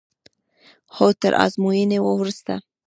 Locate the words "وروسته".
2.03-2.53